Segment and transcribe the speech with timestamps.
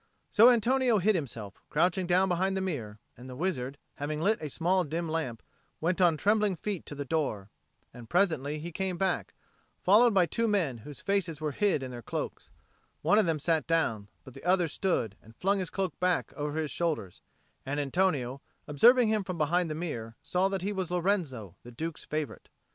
[0.31, 4.49] So Antonio hid himself, crouching down behind the mirror; and the wizard, having lit a
[4.49, 5.43] small dim lamp,
[5.79, 7.51] went on trembling feet to the door.
[7.93, 9.35] And presently he came back,
[9.83, 12.49] followed by two men whose faces were hid in their cloaks.
[13.03, 16.57] One of them sat down, but the other stood and flung his cloak back over
[16.59, 17.21] his shoulders;
[17.63, 22.05] and Antonio, observing him from behind the mirror, saw that he was Lorenzo, the Duke's
[22.05, 22.49] favourite.